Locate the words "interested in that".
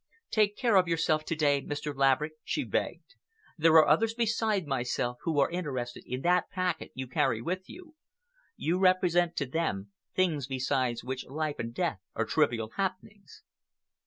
5.51-6.49